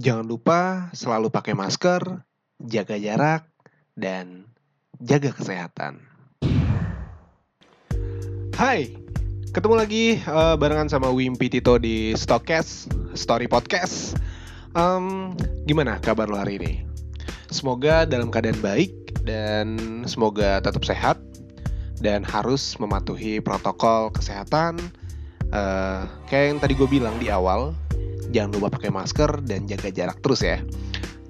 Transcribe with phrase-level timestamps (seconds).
[0.00, 2.24] Jangan lupa selalu pakai masker,
[2.56, 3.44] jaga jarak,
[3.92, 4.48] dan
[4.96, 6.00] jaga kesehatan.
[8.56, 8.96] Hai,
[9.52, 14.16] ketemu lagi uh, barengan sama Wimpi Tito di Stokes Story Podcast.
[14.72, 15.36] Um,
[15.68, 16.80] gimana kabar lo hari ini?
[17.52, 19.76] Semoga dalam keadaan baik dan
[20.08, 21.20] semoga tetap sehat
[22.00, 24.80] dan harus mematuhi protokol kesehatan.
[25.52, 27.76] Uh, kayak yang tadi gue bilang di awal,
[28.30, 30.58] jangan lupa pakai masker dan jaga jarak terus ya.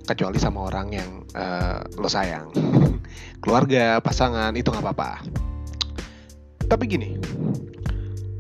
[0.05, 2.53] Kecuali sama orang yang uh, lo sayang.
[3.43, 5.25] Keluarga pasangan itu nggak apa-apa.
[6.71, 7.11] Tapi gini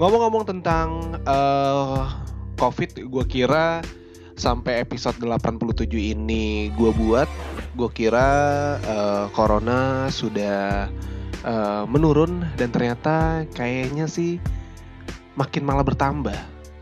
[0.01, 2.09] ngomong-ngomong tentang uh,
[2.57, 3.85] covid gue kira
[4.33, 7.29] sampai episode 87 ini gue buat
[7.77, 8.29] gue kira
[8.81, 10.89] uh, corona sudah
[11.45, 14.41] uh, menurun dan ternyata kayaknya sih
[15.37, 16.41] makin malah bertambah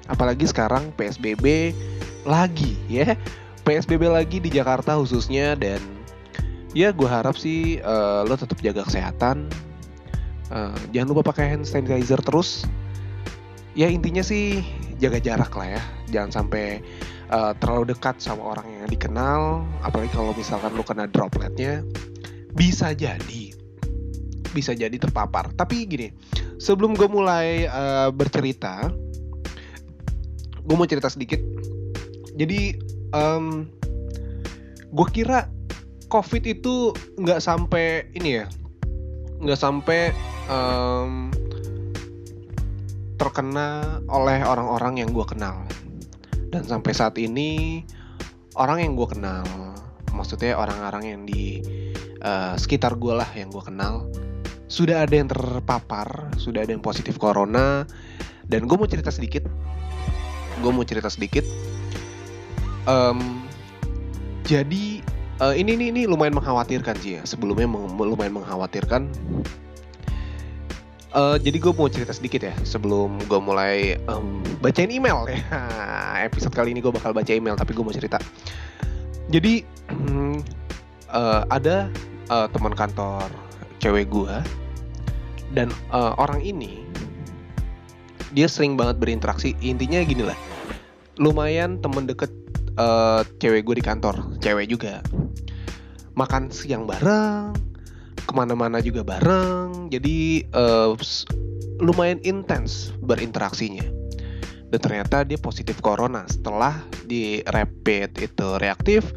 [0.08, 1.76] apalagi sekarang PSBB
[2.24, 3.14] lagi ya.
[3.62, 5.78] PSBB lagi di Jakarta khususnya dan
[6.72, 9.48] ya gue harap sih uh, lo tetap jaga kesehatan.
[10.48, 12.64] Uh, jangan lupa pakai hand sanitizer terus.
[13.76, 14.64] Ya intinya sih
[14.96, 15.82] jaga jarak lah ya.
[16.08, 16.80] Jangan sampai
[17.28, 19.68] uh, terlalu dekat sama orang yang dikenal.
[19.84, 21.84] Apalagi kalau misalkan lo kena dropletnya
[22.56, 23.52] bisa jadi
[24.56, 25.52] bisa jadi terpapar.
[25.52, 26.08] Tapi gini
[26.56, 28.88] sebelum gue mulai uh, bercerita
[30.68, 31.40] gue mau cerita sedikit.
[32.36, 32.76] Jadi
[33.16, 33.64] um,
[34.92, 35.48] gue kira
[36.12, 38.46] covid itu nggak sampai ini ya
[39.40, 40.12] nggak sampai
[40.52, 41.32] um,
[43.16, 45.64] terkena oleh orang-orang yang gue kenal.
[46.48, 47.80] Dan sampai saat ini
[48.56, 49.44] orang yang gue kenal
[50.12, 51.62] maksudnya orang-orang yang di
[52.24, 54.08] uh, sekitar gue lah yang gue kenal
[54.68, 57.88] sudah ada yang terpapar sudah ada yang positif corona.
[58.48, 59.44] Dan gue mau cerita sedikit
[60.60, 61.44] gue mau cerita sedikit.
[62.88, 63.44] Um,
[64.48, 65.04] jadi
[65.44, 67.22] uh, ini ini ini lumayan mengkhawatirkan sih ya.
[67.26, 69.10] Sebelumnya meng, lumayan mengkhawatirkan.
[71.08, 75.40] Uh, jadi gue mau cerita sedikit ya sebelum gue mulai um, bacain email ya.
[76.28, 78.20] Episode kali ini gue bakal baca email tapi gue mau cerita.
[79.28, 79.64] Jadi
[81.12, 81.88] uh, ada
[82.28, 83.28] uh, teman kantor
[83.78, 84.34] cewek gue
[85.56, 86.87] dan uh, orang ini
[88.32, 89.56] dia sering banget berinteraksi.
[89.64, 90.38] Intinya gini lah.
[91.18, 92.30] Lumayan temen deket
[92.78, 94.38] uh, cewek gue di kantor.
[94.42, 95.00] Cewek juga.
[96.18, 97.54] Makan siang bareng
[98.28, 99.88] ke mana-mana juga bareng.
[99.88, 100.92] Jadi uh,
[101.80, 103.86] lumayan intens berinteraksinya.
[104.68, 106.28] Dan ternyata dia positif corona.
[106.28, 106.76] Setelah
[107.08, 109.16] di rapid itu reaktif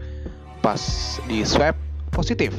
[0.63, 0.79] pas
[1.27, 1.75] di swab
[2.13, 2.53] positif.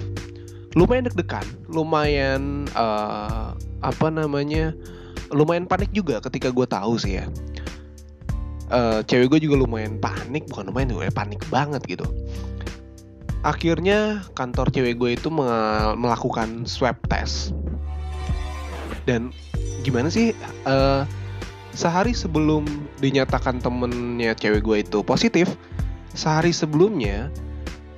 [0.72, 3.52] Lumayan deg-degan lumayan uh,
[3.84, 4.72] apa namanya
[5.32, 7.26] lumayan panik juga ketika gue tahu sih ya.
[8.72, 12.06] Uh, cewek gue juga lumayan panik bukan lumayan gue panik banget gitu.
[13.42, 15.28] Akhirnya kantor cewek gue itu
[15.98, 17.52] melakukan swab test.
[19.08, 19.34] Dan
[19.82, 20.30] gimana sih
[20.68, 21.02] uh,
[21.74, 22.64] sehari sebelum
[23.02, 25.50] dinyatakan temennya cewek gue itu positif
[26.14, 27.32] sehari sebelumnya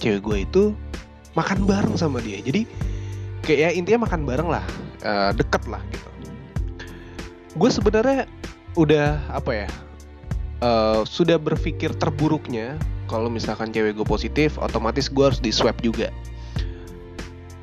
[0.01, 0.63] cewek gue itu
[1.37, 2.41] makan bareng sama dia.
[2.41, 2.65] Jadi
[3.45, 4.65] kayak ya intinya makan bareng lah
[5.05, 6.14] uh, deket lah gitu
[7.55, 8.27] gue sebenarnya
[8.75, 9.69] udah apa ya
[10.63, 12.75] uh, sudah berpikir terburuknya
[13.07, 16.09] kalau misalkan cewek gue positif otomatis gue harus di swab juga.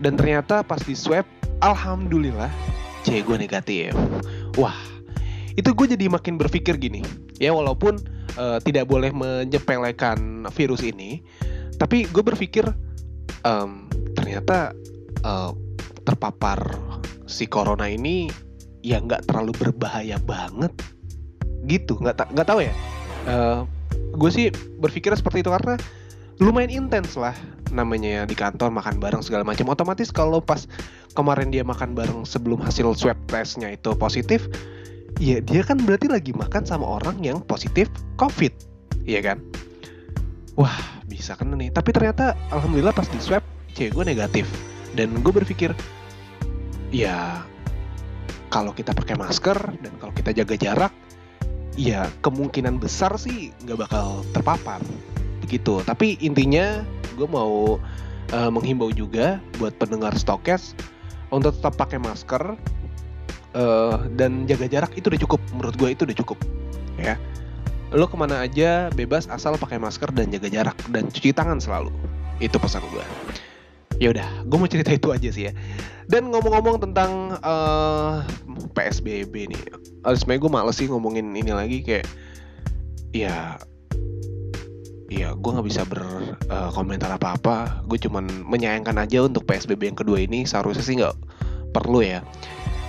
[0.01, 1.25] Dan ternyata pas di swab
[1.61, 2.49] alhamdulillah
[3.05, 3.91] cewek gue negatif.
[4.57, 4.77] Wah
[5.57, 7.03] itu gue jadi makin berpikir gini.
[7.41, 7.99] Ya walaupun
[8.37, 11.25] uh, tidak boleh menyepelekan virus ini
[11.81, 12.61] tapi gue berpikir
[13.41, 14.77] um, ternyata
[15.25, 15.49] uh,
[16.05, 16.61] terpapar
[17.25, 18.29] si corona ini
[18.81, 20.73] ya nggak terlalu berbahaya banget
[21.65, 21.97] gitu.
[22.01, 22.73] Nggak nggak tahu ya.
[23.25, 23.59] Uh, eh,
[24.17, 24.45] gue sih
[24.81, 25.77] berpikir seperti itu karena
[26.41, 27.37] lumayan intens lah
[27.69, 29.69] namanya ya di kantor makan bareng segala macam.
[29.69, 30.65] Otomatis kalau pas
[31.13, 34.47] kemarin dia makan bareng sebelum hasil swab testnya itu positif
[35.19, 37.87] ya dia kan berarti lagi makan sama orang yang positif
[38.17, 38.51] covid
[39.05, 39.37] iya kan?
[40.59, 41.71] Wah bisa kan nih.
[41.71, 43.43] Tapi ternyata alhamdulillah pas di swab
[43.75, 44.45] cewek gue negatif.
[44.91, 45.71] Dan gue berpikir
[46.91, 47.43] ya
[48.51, 50.93] kalau kita pakai masker dan kalau kita jaga jarak
[51.79, 54.83] ya kemungkinan besar sih nggak bakal terpapar.
[55.39, 55.79] Begitu.
[55.87, 56.83] Tapi intinya
[57.15, 57.79] gue mau
[58.35, 60.75] uh, menghimbau juga buat pendengar stokes
[61.31, 62.59] untuk tetap pakai masker
[63.55, 65.41] uh, dan jaga jarak itu udah cukup.
[65.55, 66.37] Menurut gue itu udah cukup
[66.99, 67.15] ya.
[67.95, 71.91] Lo ke mana aja bebas asal pakai masker dan jaga jarak dan cuci tangan selalu.
[72.43, 73.05] Itu pesan gue
[74.01, 75.53] ya udah gue mau cerita itu aja sih ya.
[76.09, 79.61] Dan ngomong-ngomong tentang uh, eh, psbb nih
[80.01, 82.09] uh, sebenarnya gue males sih ngomongin ini lagi kayak
[83.13, 83.61] ya
[85.11, 87.85] ya gue nggak bisa berkomentar uh, apa-apa.
[87.85, 91.15] Gue cuman menyayangkan aja untuk psbb yang kedua ini seharusnya sih nggak
[91.69, 92.25] perlu ya.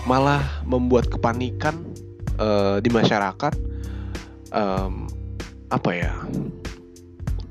[0.09, 1.93] Malah membuat kepanikan
[2.41, 3.55] uh, di masyarakat
[4.57, 5.07] um,
[5.69, 6.13] apa ya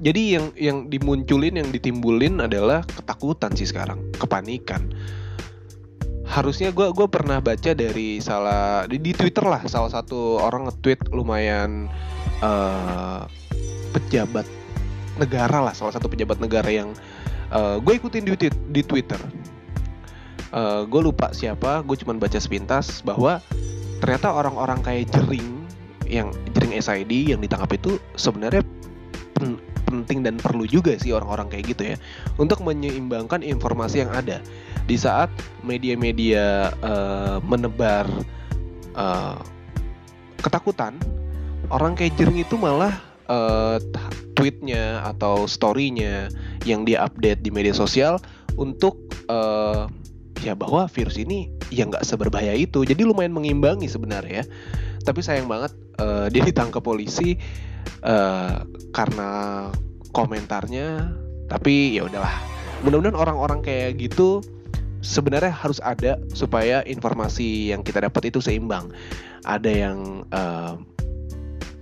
[0.01, 4.89] jadi yang yang dimunculin yang ditimbulin adalah ketakutan sih sekarang kepanikan
[6.25, 11.12] harusnya gue gue pernah baca dari salah di, di Twitter lah salah satu orang nge-tweet
[11.13, 11.86] lumayan
[12.42, 13.27] uh,
[13.94, 14.48] pejabat
[15.19, 16.95] negara lah salah satu pejabat negara yang
[17.51, 19.19] uh, gue ikutin di, di Twitter.
[20.51, 23.39] Uh, gue lupa siapa, gue cuma baca sepintas bahwa
[24.04, 25.63] ternyata orang-orang kayak jering
[26.07, 28.59] yang jering SID yang ditangkap itu sebenarnya
[29.91, 31.95] penting dan perlu juga sih orang-orang kayak gitu ya
[32.39, 34.39] untuk menyeimbangkan informasi yang ada.
[34.88, 35.29] Di saat
[35.61, 38.07] media-media uh, menebar
[38.95, 39.38] uh,
[40.41, 40.97] ketakutan
[41.69, 42.97] orang kayak jering itu malah
[43.29, 43.77] uh,
[44.33, 46.31] tweetnya atau storynya
[46.65, 48.17] yang dia update di media sosial
[48.57, 48.97] untuk
[49.29, 49.85] uh,
[50.41, 52.83] ya bahwa virus ini ya nggak seberbahaya itu.
[52.83, 54.44] Jadi lumayan mengimbangi sebenarnya
[55.01, 57.38] tapi sayang banget uh, dia ditangkap polisi
[58.06, 58.63] uh,
[58.94, 59.31] karena
[60.15, 61.12] komentarnya
[61.50, 62.36] tapi ya udahlah
[62.86, 64.42] mudah-mudahan orang-orang kayak gitu
[65.01, 68.89] sebenarnya harus ada supaya informasi yang kita dapat itu seimbang
[69.45, 70.77] ada yang uh,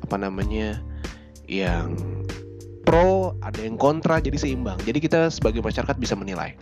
[0.03, 0.79] apa namanya
[1.49, 1.97] yang
[2.89, 4.81] pro, ada yang kontra, jadi seimbang.
[4.81, 6.57] Jadi kita sebagai masyarakat bisa menilai.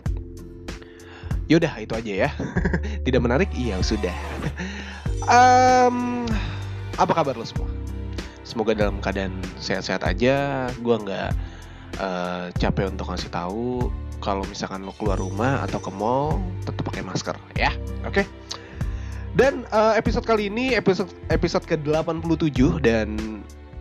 [1.48, 2.30] Yaudah itu aja ya.
[3.08, 3.48] Tidak menarik?
[3.56, 4.12] Iya sudah.
[5.28, 6.24] um,
[6.96, 7.68] apa kabar lo semua?
[8.42, 10.68] Semoga dalam keadaan sehat-sehat aja.
[10.80, 11.30] Gua nggak
[12.00, 17.04] uh, capek untuk ngasih tahu kalau misalkan lo keluar rumah atau ke mall tetap pakai
[17.04, 17.70] masker ya.
[18.02, 18.24] Oke.
[18.24, 18.26] Okay?
[19.38, 23.38] Dan uh, episode kali ini episode episode ke-87 dan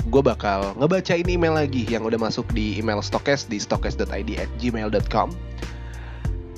[0.08, 5.34] gue bakal ngebacain email lagi yang udah masuk di email stokes di stokes.id at gmail.com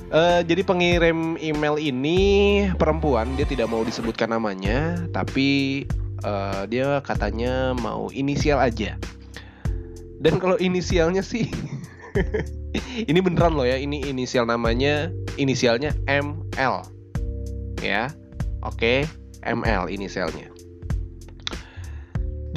[0.10, 2.20] Uh, jadi pengirim email ini
[2.82, 5.86] perempuan, dia tidak mau disebutkan namanya, tapi
[6.26, 8.98] uh, dia katanya mau inisial aja.
[10.18, 11.54] Dan kalau inisialnya sih,
[13.10, 16.90] ini beneran loh ya, ini inisial namanya, inisialnya ML,
[17.78, 18.10] ya,
[18.66, 19.06] oke, okay,
[19.46, 20.50] ML inisialnya.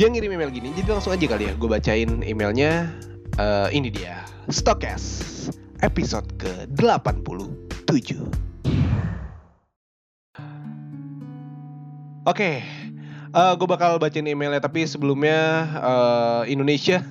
[0.00, 2.88] Dia ngirim email gini, jadi langsung aja kali ya gue bacain emailnya.
[3.37, 5.25] Uh, ini dia, Stokes,
[5.82, 8.23] episode ke-87.
[12.23, 12.56] Oke, okay.
[13.34, 17.02] uh, eh, gue bakal bacain emailnya tapi sebelumnya uh, Indonesia.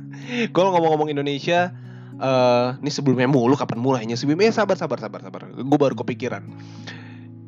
[0.54, 1.72] Kalau ngomong-ngomong Indonesia,
[2.20, 4.14] uh, ini sebelumnya mulu kapan mulainya?
[4.14, 5.48] Eh sabar sabar sabar sabar.
[5.56, 6.44] Gue baru kepikiran.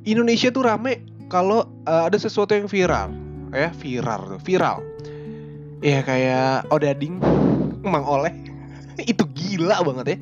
[0.08, 3.12] Indonesia tuh rame kalau uh, ada sesuatu yang viral
[3.52, 4.78] ya viral viral
[5.84, 7.20] ya kayak Odading
[7.84, 8.34] Mang Oleh
[9.10, 10.18] itu gila banget ya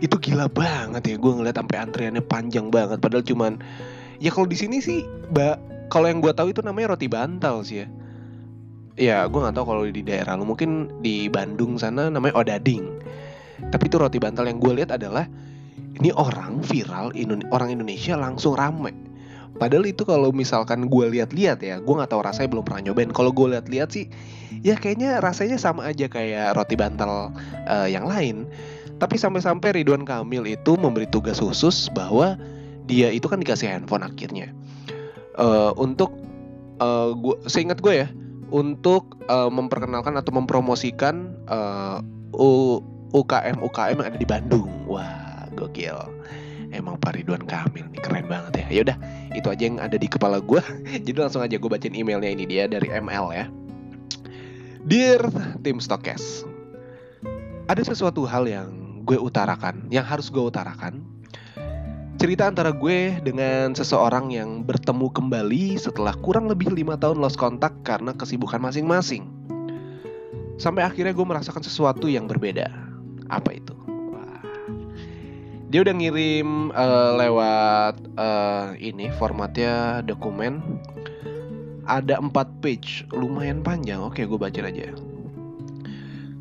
[0.00, 2.98] itu gila banget ya gue ngeliat sampai antriannya panjang banget.
[3.00, 3.52] Padahal cuman
[4.20, 7.84] ya kalau di sini sih mbak kalau yang gue tahu itu namanya roti bantal sih
[7.84, 7.86] ya.
[8.96, 10.48] Ya gue nggak tahu kalau di daerah lu.
[10.48, 12.96] Mungkin di Bandung sana namanya odading.
[13.72, 15.28] Tapi itu roti bantal yang gue lihat adalah
[15.96, 17.12] ini orang viral
[17.52, 18.92] orang Indonesia langsung rame.
[19.56, 23.08] Padahal itu kalau misalkan gue lihat-lihat ya, gue nggak tahu rasanya belum pernah nyobain.
[23.08, 24.04] Kalau gue lihat-lihat sih,
[24.60, 27.32] ya kayaknya rasanya sama aja kayak roti bantal
[27.64, 28.44] uh, yang lain.
[28.96, 32.40] Tapi sampai-sampai Ridwan Kamil itu memberi tugas khusus bahwa
[32.88, 34.54] dia itu kan dikasih handphone akhirnya
[35.36, 36.14] uh, untuk
[36.80, 38.08] uh, gua, seingat gue ya,
[38.48, 42.00] untuk uh, memperkenalkan atau mempromosikan uh,
[43.12, 44.68] UKM UKM yang ada di Bandung.
[44.88, 45.96] Wah, gokil
[46.74, 48.66] emang Pak Ridwan Kamil nih keren banget ya.
[48.68, 48.96] Ya udah,
[49.32, 50.60] itu aja yang ada di kepala gue.
[51.06, 53.46] Jadi langsung aja gue bacain emailnya ini dia dari ML ya.
[54.86, 55.26] Dear
[55.66, 56.46] Tim Stokes,
[57.66, 61.00] ada sesuatu hal yang gue utarakan, yang harus gue utarakan.
[62.16, 67.72] Cerita antara gue dengan seseorang yang bertemu kembali setelah kurang lebih lima tahun lost kontak
[67.86, 69.30] karena kesibukan masing-masing.
[70.58, 72.66] Sampai akhirnya gue merasakan sesuatu yang berbeda.
[73.30, 73.76] Apa itu?
[75.66, 80.62] dia udah ngirim uh, lewat uh, ini formatnya dokumen
[81.90, 82.30] ada 4
[82.62, 84.94] page lumayan panjang oke gue baca aja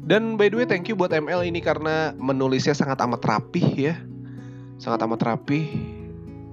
[0.06, 3.96] dan by the way thank you buat ML ini karena menulisnya sangat amat rapih ya
[4.78, 5.66] sangat amat rapih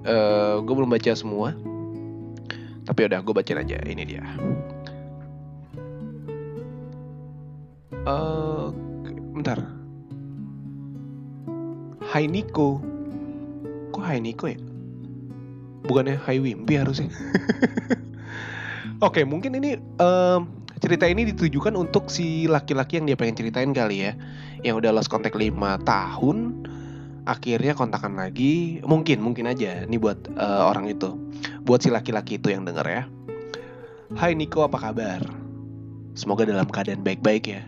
[0.09, 1.53] uh, gue belum baca semua
[2.89, 4.25] tapi udah gue baca aja ini dia
[8.09, 8.73] uh,
[9.37, 9.83] bentar
[12.13, 12.77] Hai Niko.
[13.89, 14.61] Kok Hai Niko ya?
[15.89, 17.09] Bukannya Hai Wimpi harusnya.
[19.09, 20.45] Oke, mungkin ini um,
[20.83, 24.13] cerita ini ditujukan untuk si laki-laki yang dia pengen ceritain kali ya.
[24.67, 25.55] Yang udah lost contact 5
[25.87, 26.39] tahun
[27.23, 28.83] Akhirnya kontakan lagi.
[28.83, 31.15] Mungkin, mungkin aja Ini buat uh, orang itu.
[31.63, 33.03] Buat si laki-laki itu yang denger ya.
[34.19, 35.23] Hai Niko, apa kabar?
[36.19, 37.63] Semoga dalam keadaan baik-baik ya.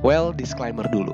[0.00, 1.12] Well, disclaimer dulu.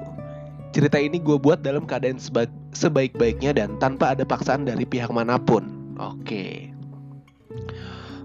[0.77, 2.45] Cerita ini gue buat dalam keadaan seba
[2.77, 5.65] sebaik-baiknya dan tanpa ada paksaan dari pihak mana pun.
[5.97, 6.71] Oke.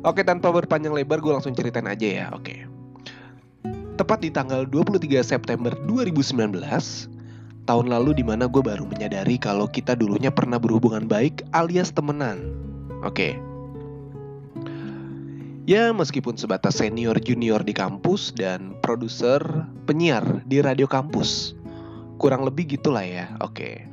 [0.03, 2.70] Oke, tanpa berpanjang lebar gue langsung ceritain aja ya, oke
[4.01, 6.33] Tepat di tanggal 23 September 2019,
[7.69, 12.49] tahun lalu di mana gue baru menyadari kalau kita dulunya pernah berhubungan baik alias temenan.
[13.05, 13.37] Oke.
[15.69, 21.53] Ya, meskipun sebatas senior junior di kampus dan produser penyiar di radio kampus.
[22.17, 23.85] Kurang lebih gitulah ya, oke.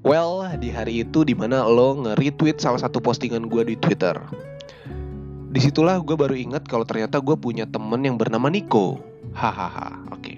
[0.00, 4.16] Well, di hari itu di mana lo nge-retweet salah satu postingan gue di Twitter
[5.54, 8.98] di situlah gue baru ingat kalau ternyata gue punya temen yang bernama Nico.
[9.30, 10.34] Hahaha, oke.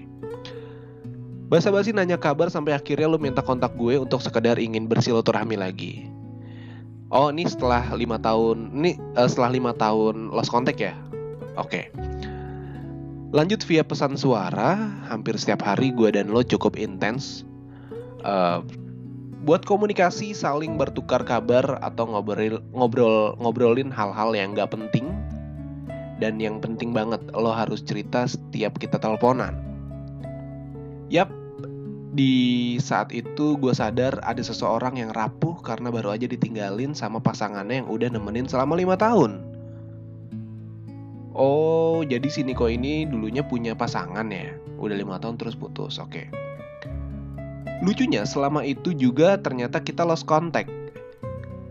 [1.49, 6.05] Basa-basi nanya kabar sampai akhirnya lo minta kontak gue untuk sekedar ingin bersilaturahmi lagi.
[7.09, 10.93] Oh, ini setelah lima tahun, ini uh, setelah lima tahun lost contact ya?
[11.57, 11.89] Oke.
[13.33, 14.77] Lanjut via pesan suara,
[15.09, 17.41] hampir setiap hari gue dan lo cukup intens.
[18.21, 18.61] Uh,
[19.47, 25.07] buat komunikasi saling bertukar kabar atau ngobrol ngobrol ngobrolin hal-hal yang nggak penting
[26.19, 29.55] dan yang penting banget lo harus cerita setiap kita teleponan.
[31.07, 31.31] Yap,
[32.11, 37.85] di saat itu gue sadar ada seseorang yang rapuh karena baru aja ditinggalin sama pasangannya
[37.85, 39.39] yang udah nemenin selama lima tahun.
[41.37, 44.51] Oh, jadi si Niko ini dulunya punya pasangan ya?
[44.75, 46.11] Udah lima tahun terus putus, oke.
[46.11, 46.46] Okay.
[47.77, 50.69] Lucunya selama itu juga ternyata kita lost contact.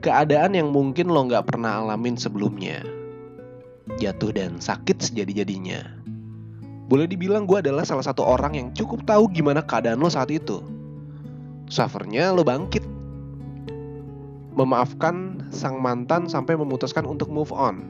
[0.05, 2.87] Keadaan yang mungkin lo nggak pernah alamin sebelumnya.
[3.99, 5.83] Jatuh dan sakit sejadi-jadinya.
[6.87, 10.63] Boleh dibilang gue adalah salah satu orang yang cukup tahu gimana keadaan lo saat itu.
[11.67, 12.87] Suffernya lo bangkit.
[14.55, 17.83] Memaafkan sang mantan sampai memutuskan untuk move on.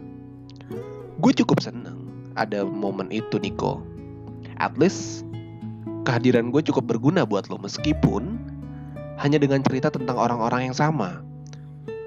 [1.21, 2.01] Gue cukup seneng
[2.37, 3.85] ada momen itu Niko.
[4.57, 5.29] At least
[6.07, 8.39] kehadiran gue cukup berguna buat lo meskipun
[9.19, 11.19] hanya dengan cerita tentang orang-orang yang sama.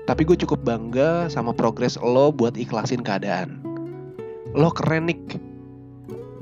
[0.08, 3.62] Tapi gue cukup bangga sama progres lo buat ikhlasin keadaan.
[4.56, 5.38] Lo keren Nick.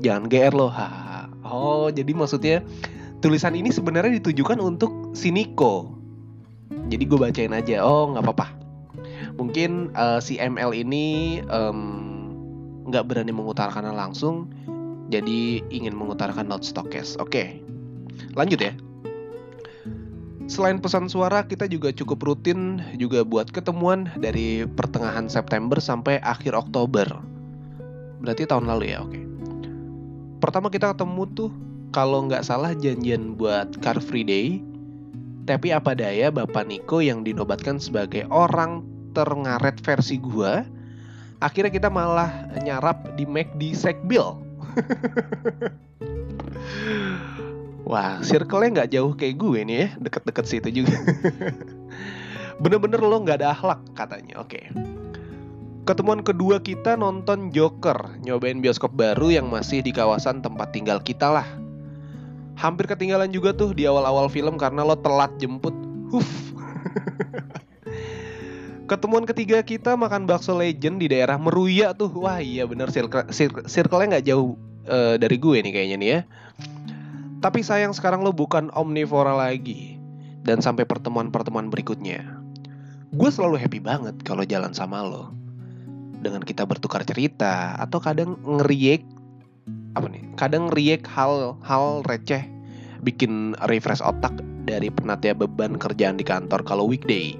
[0.00, 0.70] Jangan GR lo.
[0.72, 1.28] Ha.
[1.44, 2.64] Oh, jadi maksudnya
[3.20, 5.92] tulisan ini sebenarnya ditujukan untuk si Niko.
[6.88, 7.84] Jadi gue bacain aja.
[7.84, 8.46] Oh, nggak apa-apa.
[9.36, 11.38] Mungkin uh, si ML ini
[12.88, 14.48] nggak um, berani mengutarakannya langsung
[15.08, 17.16] jadi ingin mengutarakan not stokes.
[17.16, 17.60] Oke,
[18.36, 18.72] lanjut ya.
[20.48, 26.56] Selain pesan suara, kita juga cukup rutin juga buat ketemuan dari pertengahan September sampai akhir
[26.56, 27.04] Oktober.
[28.24, 29.20] Berarti tahun lalu ya, oke.
[30.40, 31.50] Pertama kita ketemu tuh
[31.92, 34.64] kalau nggak salah janjian buat Car Free Day.
[35.44, 38.84] Tapi apa daya Bapak Niko yang dinobatkan sebagai orang
[39.16, 40.64] terngaret versi gua,
[41.40, 42.28] akhirnya kita malah
[42.60, 44.47] nyarap di McD Sekbil
[47.88, 50.92] Wah, circle-nya nggak jauh kayak gue nih ya, deket-deket situ juga.
[52.62, 54.60] Bener-bener lo nggak ada akhlak katanya, oke.
[55.88, 61.32] Ketemuan kedua kita nonton Joker, nyobain bioskop baru yang masih di kawasan tempat tinggal kita
[61.32, 61.48] lah.
[62.60, 65.72] Hampir ketinggalan juga tuh di awal-awal film karena lo telat jemput.
[66.12, 66.28] Huf.
[68.90, 72.12] Ketemuan ketiga kita makan bakso legend di daerah Meruya tuh.
[72.12, 73.32] Wah iya bener circle,
[73.64, 76.20] circle-nya nggak jauh uh, dari gue nih kayaknya nih ya.
[77.38, 79.94] Tapi sayang sekarang lo bukan omnivora lagi.
[80.42, 82.24] Dan sampai pertemuan-pertemuan berikutnya.
[83.12, 85.30] Gue selalu happy banget kalau jalan sama lo.
[86.18, 89.06] Dengan kita bertukar cerita atau kadang ngeriek
[89.94, 90.24] apa nih?
[90.34, 92.42] Kadang ngeriek hal-hal receh
[93.04, 94.34] bikin refresh otak
[94.66, 97.38] dari penatnya beban kerjaan di kantor kalau weekday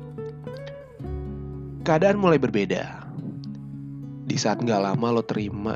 [1.88, 3.00] keadaan mulai berbeda.
[4.28, 5.72] Di saat nggak lama lo terima,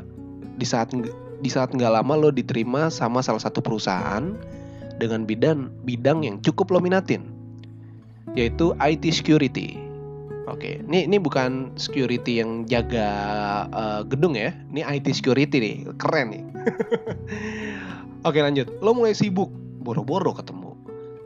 [0.61, 0.93] di saat
[1.43, 4.31] di saat nggak lama lo diterima sama salah satu perusahaan
[4.95, 7.27] dengan bidang bidang yang cukup lo minatin,
[8.39, 9.75] yaitu IT security.
[10.47, 13.07] Oke, ini ini bukan security yang jaga
[13.71, 16.43] uh, gedung ya, ini IT security nih, keren nih.
[18.27, 19.51] Oke lanjut, lo mulai sibuk,
[19.83, 20.71] boro-boro ketemu,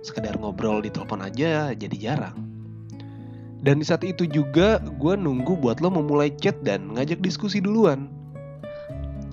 [0.02, 2.38] sekedar ngobrol di telepon aja jadi jarang.
[3.62, 8.17] Dan di saat itu juga gue nunggu buat lo memulai chat dan ngajak diskusi duluan.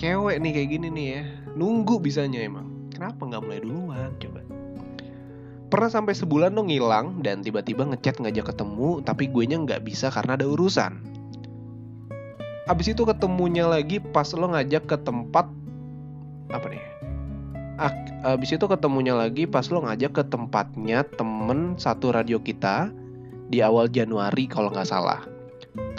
[0.04, 1.22] Cewek nih kayak gini nih ya,
[1.56, 2.92] nunggu bisanya emang.
[2.92, 4.44] Kenapa nggak mulai duluan coba?
[5.72, 10.12] Pernah sampai sebulan lo ngilang dan tiba-tiba ngechat ngajak ketemu tapi gue nya nggak bisa
[10.12, 11.00] karena ada urusan.
[12.68, 15.48] Abis itu ketemunya lagi pas lo ngajak ke tempat
[16.52, 16.84] apa nih
[18.24, 22.88] abis itu ketemunya lagi pas lo ngajak ke tempatnya temen satu radio kita
[23.52, 25.20] di awal Januari kalau nggak salah.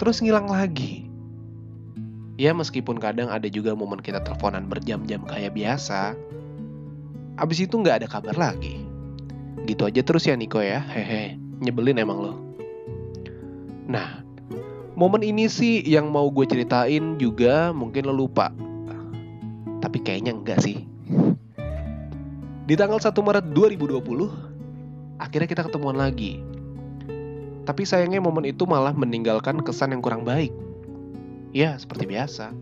[0.00, 1.05] Terus ngilang lagi.
[2.36, 6.12] Ya meskipun kadang ada juga momen kita teleponan berjam-jam kayak biasa.
[7.40, 8.84] Abis itu nggak ada kabar lagi.
[9.64, 11.40] Gitu aja terus ya Niko ya, hehe.
[11.64, 12.34] Nyebelin emang lo.
[13.88, 14.20] Nah,
[14.92, 18.52] momen ini sih yang mau gue ceritain juga mungkin lo lupa.
[19.80, 20.84] Tapi kayaknya enggak sih.
[22.66, 23.96] Di tanggal 1 Maret 2020,
[25.16, 26.44] akhirnya kita ketemuan lagi.
[27.64, 30.52] Tapi sayangnya momen itu malah meninggalkan kesan yang kurang baik.
[31.56, 32.52] Ya, seperti biasa.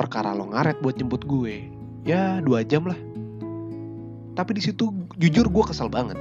[0.00, 1.68] Perkara lo ngaret buat jemput gue,
[2.08, 2.96] ya dua jam lah.
[4.32, 4.88] Tapi di situ
[5.20, 6.16] jujur gue kesal banget.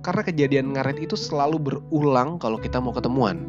[0.00, 3.44] Karena kejadian ngaret itu selalu berulang kalau kita mau ketemuan.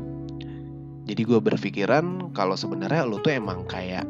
[1.07, 4.03] Jadi gue berpikiran kalau sebenarnya lo tuh emang kayak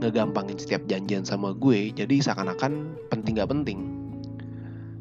[0.00, 3.78] ngegampangin setiap janjian sama gue jadi seakan-akan penting gak penting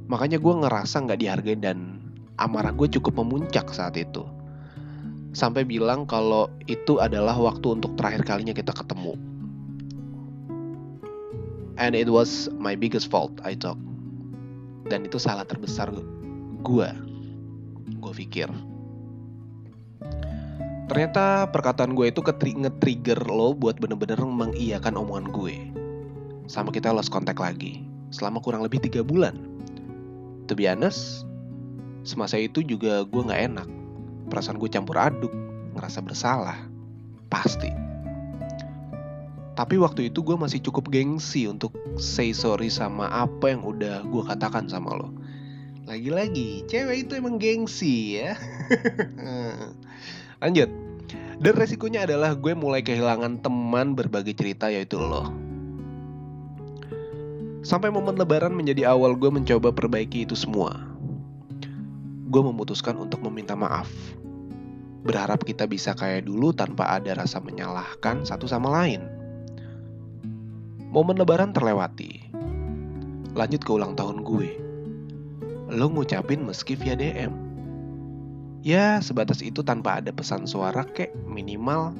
[0.08, 2.00] makanya gue ngerasa gak dihargai dan
[2.40, 4.24] amarah gue cukup memuncak saat itu
[5.36, 9.20] sampai bilang kalau itu adalah waktu untuk terakhir kalinya kita ketemu
[11.76, 13.78] and it was my biggest fault I thought
[14.88, 15.92] dan itu salah terbesar
[16.64, 16.90] gue
[18.00, 18.48] gue pikir
[20.86, 25.56] Ternyata perkataan gue itu nge-trigger lo buat bener-bener mengiyakan omongan gue.
[26.46, 27.82] Sama kita lost kontak lagi.
[28.14, 29.34] Selama kurang lebih tiga bulan.
[30.46, 31.26] To be honest,
[32.06, 33.70] semasa itu juga gue gak enak.
[34.26, 35.32] Perasaan gue campur aduk,
[35.78, 36.58] ngerasa bersalah.
[37.30, 37.70] Pasti.
[39.56, 44.24] Tapi waktu itu gue masih cukup gengsi untuk say sorry sama apa yang udah gue
[44.28, 45.16] katakan sama lo.
[45.88, 48.36] Lagi-lagi, cewek itu emang gengsi ya.
[50.44, 50.68] Lanjut.
[51.40, 55.32] Dan resikonya adalah gue mulai kehilangan teman berbagi cerita yaitu lo.
[57.66, 60.95] Sampai momen lebaran menjadi awal gue mencoba perbaiki itu semua.
[62.36, 63.88] Gue memutuskan untuk meminta maaf.
[65.08, 69.08] Berharap kita bisa kayak dulu tanpa ada rasa menyalahkan satu sama lain.
[70.92, 72.28] Momen lebaran terlewati.
[73.40, 74.52] Lanjut ke ulang tahun gue.
[75.80, 77.32] Lo ngucapin meski via DM
[78.68, 81.96] Ya sebatas itu tanpa ada pesan suara kek minimal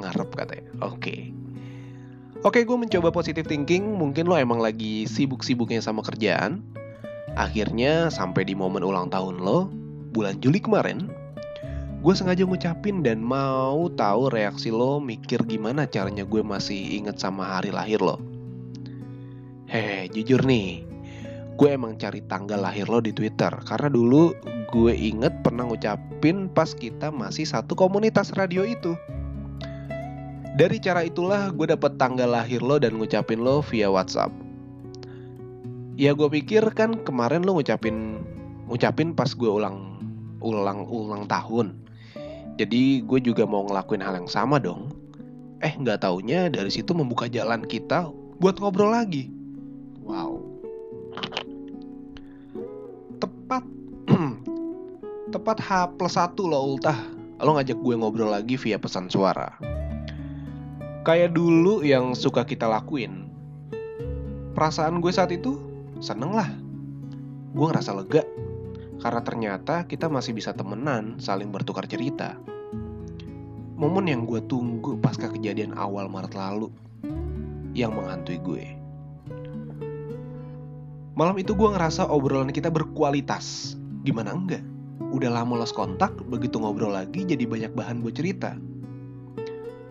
[0.00, 0.72] ngarep katanya.
[0.88, 0.96] Oke.
[0.96, 1.20] Okay.
[2.40, 3.92] Oke, okay, gue mencoba positive thinking.
[3.92, 6.64] Mungkin lo emang lagi sibuk-sibuknya sama kerjaan.
[7.36, 9.68] Akhirnya sampai di momen ulang tahun lo,
[10.16, 11.12] bulan Juli kemarin,
[12.00, 17.44] gue sengaja ngucapin dan mau tahu reaksi lo mikir gimana caranya gue masih inget sama
[17.44, 18.16] hari lahir lo.
[19.68, 20.80] Hehe, jujur nih,
[21.60, 24.32] gue emang cari tanggal lahir lo di Twitter karena dulu
[24.72, 28.96] gue inget pernah ngucapin pas kita masih satu komunitas radio itu.
[30.56, 34.45] Dari cara itulah gue dapet tanggal lahir lo dan ngucapin lo via WhatsApp.
[35.96, 38.20] Ya gue pikir kan kemarin lo ngucapin
[38.68, 39.96] ngucapin pas gue ulang
[40.44, 41.72] ulang ulang tahun.
[42.60, 44.92] Jadi gue juga mau ngelakuin hal yang sama dong.
[45.64, 49.32] Eh nggak taunya dari situ membuka jalan kita buat ngobrol lagi.
[50.04, 50.44] Wow.
[53.16, 53.64] Tepat
[55.32, 57.00] tepat H plus 1 lo ultah
[57.40, 59.56] Lo ngajak gue ngobrol lagi via pesan suara
[61.08, 63.28] Kayak dulu yang suka kita lakuin
[64.52, 65.65] Perasaan gue saat itu
[66.00, 66.50] seneng lah.
[67.56, 68.22] Gue ngerasa lega.
[69.00, 72.36] Karena ternyata kita masih bisa temenan saling bertukar cerita.
[73.76, 76.72] Momen yang gue tunggu pasca kejadian awal Maret lalu
[77.76, 78.64] Yang menghantui gue.
[81.16, 83.76] Malam itu gue ngerasa obrolan kita berkualitas.
[84.04, 84.64] Gimana enggak?
[85.16, 88.58] udah lama lost kontak, begitu ngobrol lagi jadi banyak bahan buat cerita.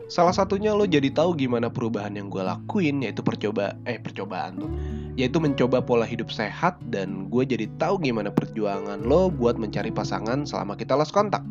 [0.05, 4.69] Salah satunya lo jadi tahu gimana perubahan yang gue lakuin yaitu percoba eh percobaan tuh
[5.15, 10.43] yaitu mencoba pola hidup sehat dan gue jadi tahu gimana perjuangan lo buat mencari pasangan
[10.45, 11.41] selama kita lost kontak.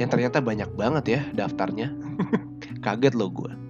[0.00, 1.92] Yang ternyata banyak banget ya daftarnya.
[2.84, 3.60] Kaget lo gue.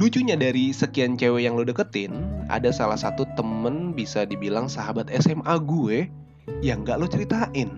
[0.00, 5.60] Lucunya dari sekian cewek yang lo deketin, ada salah satu temen bisa dibilang sahabat SMA
[5.60, 6.08] gue
[6.64, 7.68] yang gak lo ceritain.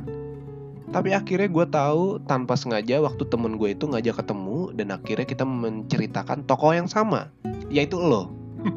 [0.92, 5.48] Tapi akhirnya gue tahu tanpa sengaja waktu temen gue itu ngajak ketemu dan akhirnya kita
[5.48, 7.32] menceritakan tokoh yang sama,
[7.72, 8.28] yaitu lo.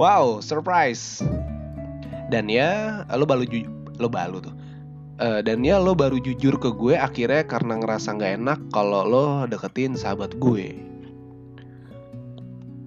[0.00, 1.20] wow, surprise.
[2.32, 3.44] Dan ya, lo baru
[4.00, 4.56] lo balu tuh.
[5.20, 9.44] Uh, dan ya lo baru jujur ke gue akhirnya karena ngerasa nggak enak kalau lo
[9.44, 10.92] deketin sahabat gue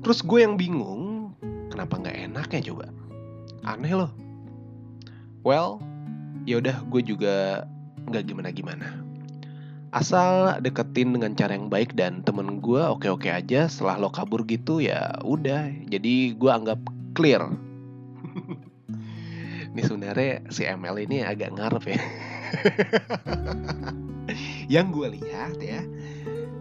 [0.06, 1.34] Terus gue yang bingung,
[1.74, 2.94] kenapa nggak enak ya coba?
[3.66, 4.14] Aneh loh.
[5.42, 5.82] Well,
[6.46, 7.66] yaudah gue juga
[8.10, 9.02] nggak gimana-gimana.
[9.96, 14.44] asal deketin dengan cara yang baik dan temen gue oke oke aja setelah lo kabur
[14.44, 15.72] gitu ya udah.
[15.88, 16.80] Jadi gue anggap
[17.16, 17.40] clear.
[19.72, 22.00] Ini sebenarnya si ML ini agak ngarep ya.
[24.74, 25.80] Yang gue lihat ya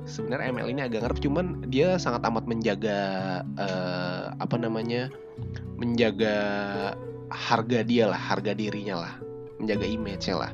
[0.05, 3.01] sebenarnya ML ini agak ngarep cuman dia sangat amat menjaga
[3.57, 5.09] uh, apa namanya
[5.81, 6.37] menjaga
[7.33, 9.14] harga dia lah harga dirinya lah
[9.64, 10.53] menjaga image-nya lah.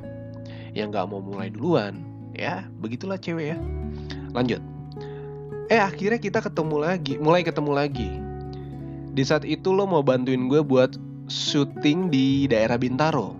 [0.71, 3.59] Yang nggak mau mulai duluan ya begitulah cewek ya.
[4.33, 4.63] Lanjut.
[5.71, 8.11] Eh akhirnya kita ketemu lagi mulai ketemu lagi.
[9.11, 10.95] Di saat itu lo mau bantuin gue buat
[11.27, 13.35] syuting di daerah Bintaro.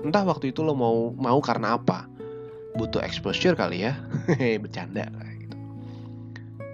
[0.00, 2.08] Entah waktu itu lo mau mau karena apa.
[2.76, 3.96] Butuh exposure kali ya.
[4.62, 5.56] Bercanda gitu.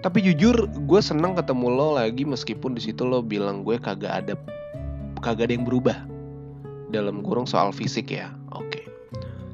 [0.03, 4.33] Tapi jujur gue seneng ketemu lo lagi meskipun di situ lo bilang gue kagak ada
[5.19, 5.97] kagak ada yang berubah.
[6.87, 8.36] Dalam kurung soal fisik ya.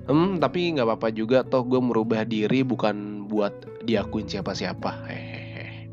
[0.03, 3.55] Hmm, tapi nggak apa-apa juga toh gue merubah diri bukan buat
[3.87, 5.07] diakuin siapa-siapa.
[5.07, 5.87] Hehehe.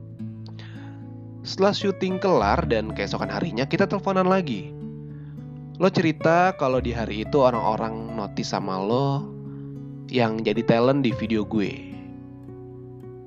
[1.47, 4.75] Setelah syuting kelar dan keesokan harinya kita teleponan lagi.
[5.79, 9.25] Lo cerita kalau di hari itu orang-orang notice sama lo
[10.11, 11.71] yang jadi talent di video gue.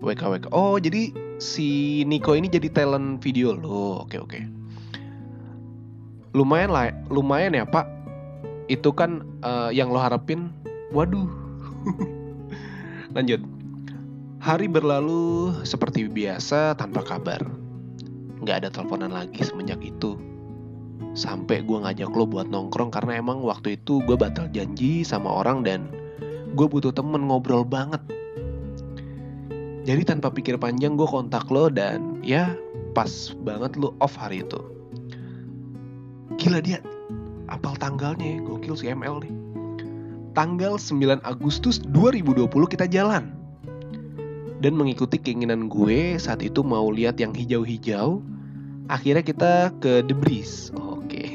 [0.03, 0.51] WKWK.
[0.51, 4.03] Oh, jadi si Nico ini jadi talent video lo.
[4.03, 4.39] Oke, oke.
[6.35, 7.87] Lumayan lah, lumayan ya, Pak.
[8.67, 10.51] Itu kan uh, yang lo harapin
[10.93, 11.25] Waduh.
[13.17, 13.41] Lanjut.
[14.37, 17.41] Hari berlalu seperti biasa tanpa kabar.
[18.45, 20.21] Gak ada teleponan lagi semenjak itu.
[21.17, 25.65] Sampai gue ngajak lo buat nongkrong karena emang waktu itu gue batal janji sama orang
[25.65, 25.89] dan
[26.53, 28.01] gue butuh temen ngobrol banget.
[29.89, 32.53] Jadi tanpa pikir panjang gue kontak lo dan ya
[32.93, 34.61] pas banget lo off hari itu.
[36.37, 36.77] Gila dia,
[37.49, 39.42] apal tanggalnya ya, gokil si ML nih
[40.33, 43.31] tanggal 9 Agustus 2020 kita jalan.
[44.59, 48.19] Dan mengikuti keinginan gue saat itu mau lihat yang hijau-hijau,
[48.89, 50.73] akhirnya kita ke The Breeze.
[50.75, 51.29] Oke.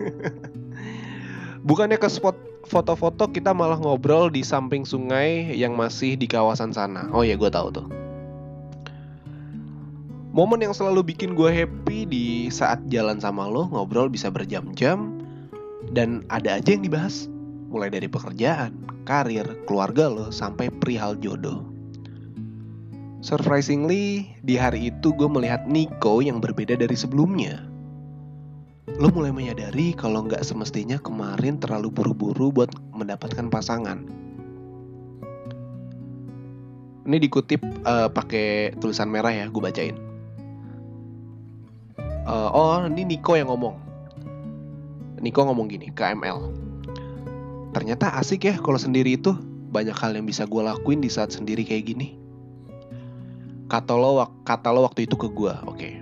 [1.68, 2.34] Bukannya ke spot
[2.66, 7.08] foto-foto kita malah ngobrol di samping sungai yang masih di kawasan sana.
[7.14, 7.86] Oh ya gue tahu tuh.
[10.30, 15.18] Momen yang selalu bikin gue happy di saat jalan sama lo ngobrol bisa berjam-jam
[15.90, 17.26] dan ada aja yang dibahas
[17.70, 18.74] mulai dari pekerjaan,
[19.06, 21.62] karir, keluarga lo, sampai perihal jodoh.
[23.22, 27.62] Surprisingly, di hari itu gue melihat Nico yang berbeda dari sebelumnya.
[28.98, 34.02] Lo mulai menyadari kalau nggak semestinya kemarin terlalu buru-buru buat mendapatkan pasangan.
[37.06, 39.96] Ini dikutip uh, pakai tulisan merah ya, gue bacain.
[42.26, 43.78] Uh, oh, ini Nico yang ngomong.
[45.20, 46.69] Nico ngomong gini, KML
[47.70, 49.34] ternyata asik ya kalau sendiri itu.
[49.70, 52.18] Banyak hal yang bisa gue lakuin di saat sendiri kayak gini.
[53.70, 55.78] Kata lo kata lo waktu itu ke gue oke.
[55.78, 55.94] Okay.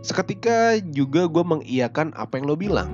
[0.00, 2.88] seketika juga gue mengiyakan apa yang lo bilang.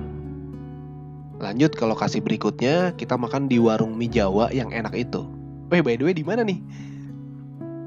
[1.39, 5.23] Lanjut ke lokasi berikutnya kita makan di warung mie Jawa yang enak itu.
[5.71, 6.59] Eh by the way di mana nih?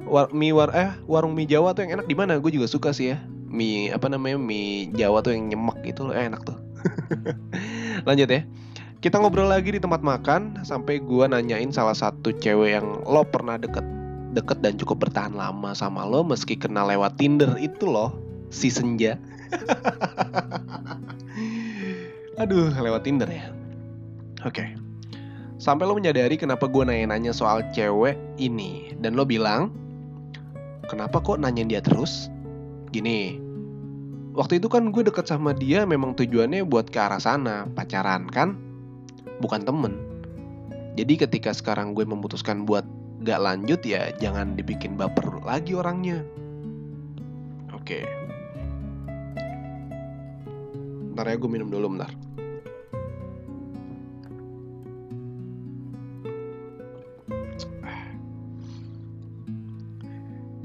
[0.09, 2.41] War, mie war eh warung mie Jawa tuh yang enak di mana?
[2.41, 3.21] Gue juga suka sih ya.
[3.45, 6.17] Mie apa namanya mie Jawa tuh yang nyemek gitu loh.
[6.17, 6.57] Eh, enak tuh.
[8.09, 8.49] Lanjut ya
[8.99, 13.55] kita ngobrol lagi di tempat makan sampai gue nanyain salah satu cewek yang lo pernah
[13.55, 13.87] deket
[14.35, 18.11] deket dan cukup bertahan lama sama lo meski kenal lewat Tinder itu loh
[18.51, 19.15] si Senja.
[22.43, 23.55] Aduh, lewat Tinder ya.
[24.43, 24.67] Oke.
[24.67, 24.69] Okay.
[25.59, 29.75] Sampai lo menyadari kenapa gue nanya-nanya soal cewek ini dan lo bilang,
[30.87, 32.31] kenapa kok nanyain dia terus?
[32.95, 33.43] Gini,
[34.39, 38.68] waktu itu kan gue deket sama dia memang tujuannya buat ke arah sana, pacaran kan?
[39.39, 39.95] Bukan temen.
[40.99, 42.83] Jadi ketika sekarang gue memutuskan buat
[43.23, 46.23] gak lanjut ya jangan dibikin baper lagi orangnya.
[47.75, 48.03] Oke.
[51.15, 52.11] Ntar ya gue minum dulu bentar.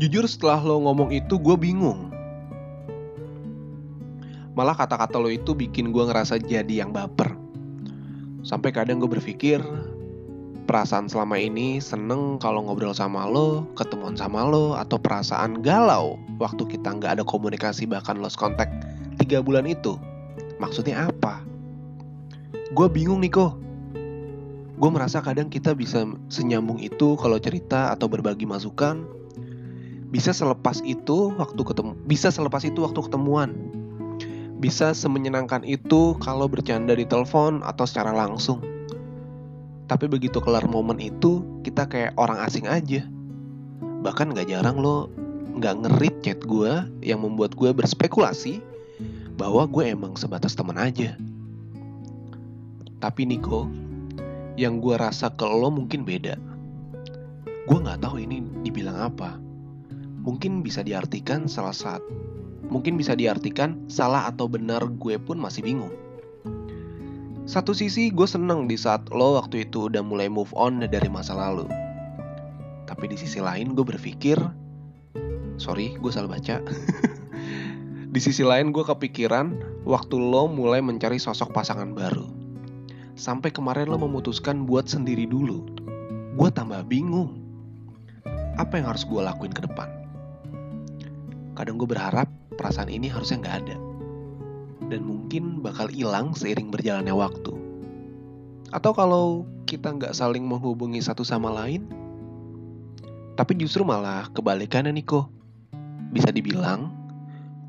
[0.03, 2.11] Jujur setelah lo ngomong itu gue bingung.
[4.53, 7.32] Malah kata-kata lo itu bikin gue ngerasa jadi yang baper.
[8.43, 9.63] Sampai kadang gue berpikir,
[10.67, 16.67] perasaan selama ini seneng kalau ngobrol sama lo, ketemuan sama lo, atau perasaan galau waktu
[16.67, 18.71] kita nggak ada komunikasi bahkan lost contact
[19.19, 19.95] tiga bulan itu.
[20.59, 21.43] Maksudnya apa?
[22.75, 23.59] Gue bingung nih kok.
[24.75, 29.07] Gue merasa kadang kita bisa senyambung itu kalau cerita atau berbagi masukan.
[30.11, 33.73] Bisa selepas itu waktu ketemu, bisa selepas itu waktu ketemuan
[34.63, 38.63] bisa semenyenangkan itu kalau bercanda di telepon atau secara langsung.
[39.91, 43.03] Tapi begitu kelar momen itu, kita kayak orang asing aja.
[43.83, 45.11] Bahkan gak jarang lo
[45.59, 48.63] gak ngerit chat gue yang membuat gue berspekulasi
[49.35, 51.19] bahwa gue emang sebatas teman aja.
[53.03, 53.67] Tapi Niko,
[54.55, 56.39] yang gue rasa ke lo mungkin beda.
[57.67, 59.35] Gue gak tahu ini dibilang apa.
[60.23, 62.32] Mungkin bisa diartikan salah satu,
[62.73, 65.93] mungkin bisa diartikan salah atau benar gue pun masih bingung.
[67.45, 71.37] Satu sisi gue seneng di saat lo waktu itu udah mulai move on dari masa
[71.37, 71.69] lalu.
[72.89, 74.41] Tapi di sisi lain gue berpikir,
[75.61, 76.57] sorry gue salah baca.
[78.15, 79.53] di sisi lain gue kepikiran
[79.85, 82.25] waktu lo mulai mencari sosok pasangan baru.
[83.13, 85.61] Sampai kemarin lo memutuskan buat sendiri dulu.
[86.33, 87.37] Gue tambah bingung.
[88.57, 89.91] Apa yang harus gue lakuin ke depan?
[91.53, 93.77] Kadang gue berharap perasaan ini harusnya nggak ada
[94.93, 97.53] dan mungkin bakal hilang seiring berjalannya waktu.
[98.73, 101.85] Atau kalau kita nggak saling menghubungi satu sama lain,
[103.33, 105.29] tapi justru malah kebalikannya Niko.
[106.13, 106.93] Bisa dibilang,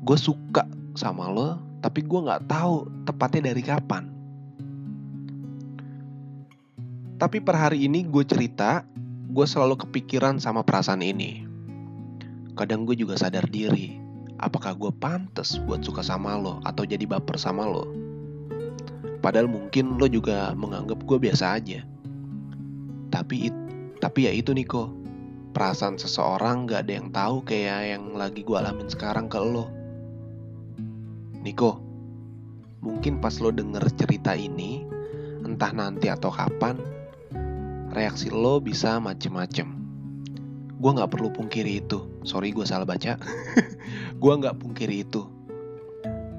[0.05, 4.05] gue suka sama lo, tapi gue nggak tahu tepatnya dari kapan.
[7.15, 8.85] Tapi per hari ini gue cerita,
[9.33, 11.41] gue selalu kepikiran sama perasaan ini.
[12.53, 14.04] Kadang gue juga sadar diri,
[14.39, 17.87] apakah gue pantas buat suka sama lo atau jadi baper sama lo.
[19.23, 21.81] Padahal mungkin lo juga menganggap gue biasa aja.
[23.09, 23.55] Tapi it,
[24.03, 24.91] tapi ya itu Niko,
[25.55, 29.71] perasaan seseorang gak ada yang tahu kayak yang lagi gue alamin sekarang ke lo.
[31.41, 31.79] Niko,
[32.83, 34.83] mungkin pas lo denger cerita ini,
[35.45, 36.77] entah nanti atau kapan,
[37.93, 39.84] reaksi lo bisa macem-macem
[40.75, 42.03] gue nggak perlu pungkiri itu.
[42.27, 43.15] Sorry gue salah baca.
[44.21, 45.27] Gue nggak pungkiri itu.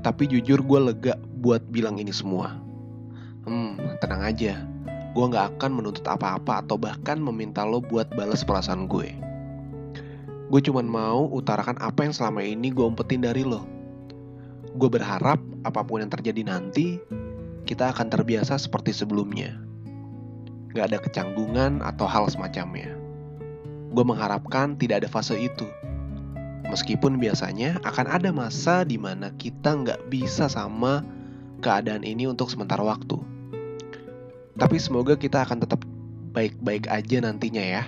[0.00, 2.56] Tapi jujur gue lega buat bilang ini semua.
[3.44, 4.64] Hmm tenang aja.
[5.16, 9.12] Gue nggak akan menuntut apa-apa atau bahkan meminta lo buat balas perasaan gue.
[10.46, 13.64] Gue cuman mau utarakan apa yang selama ini gue umpetin dari lo.
[14.76, 17.00] Gue berharap apa pun yang terjadi nanti
[17.64, 19.58] kita akan terbiasa seperti sebelumnya.
[20.76, 22.95] Gak ada kecanggungan atau hal semacamnya
[23.96, 25.64] gue mengharapkan tidak ada fase itu.
[26.68, 31.00] Meskipun biasanya akan ada masa di mana kita nggak bisa sama
[31.64, 33.16] keadaan ini untuk sementara waktu.
[34.60, 35.80] Tapi semoga kita akan tetap
[36.36, 37.84] baik-baik aja nantinya ya.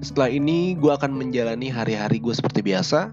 [0.00, 3.10] Setelah ini gue akan menjalani hari-hari gue seperti biasa.